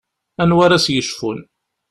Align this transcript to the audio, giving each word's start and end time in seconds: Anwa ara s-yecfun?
Anwa 0.41 0.61
ara 0.65 0.83
s-yecfun? 0.85 1.39